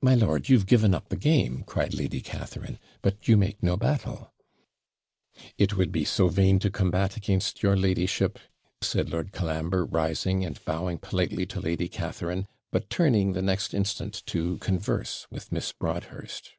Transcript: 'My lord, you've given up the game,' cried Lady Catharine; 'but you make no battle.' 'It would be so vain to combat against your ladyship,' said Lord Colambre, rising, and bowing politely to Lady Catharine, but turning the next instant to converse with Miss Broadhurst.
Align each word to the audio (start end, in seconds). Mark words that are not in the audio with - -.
'My 0.00 0.14
lord, 0.14 0.48
you've 0.48 0.66
given 0.66 0.94
up 0.94 1.08
the 1.08 1.16
game,' 1.16 1.64
cried 1.66 1.94
Lady 1.94 2.20
Catharine; 2.20 2.78
'but 3.02 3.26
you 3.26 3.36
make 3.36 3.60
no 3.60 3.76
battle.' 3.76 4.32
'It 5.58 5.76
would 5.76 5.90
be 5.90 6.04
so 6.04 6.28
vain 6.28 6.60
to 6.60 6.70
combat 6.70 7.16
against 7.16 7.60
your 7.60 7.76
ladyship,' 7.76 8.38
said 8.80 9.10
Lord 9.10 9.32
Colambre, 9.32 9.84
rising, 9.84 10.44
and 10.44 10.64
bowing 10.64 10.98
politely 10.98 11.44
to 11.46 11.60
Lady 11.60 11.88
Catharine, 11.88 12.46
but 12.70 12.88
turning 12.88 13.32
the 13.32 13.42
next 13.42 13.74
instant 13.74 14.22
to 14.26 14.58
converse 14.58 15.26
with 15.28 15.50
Miss 15.50 15.72
Broadhurst. 15.72 16.52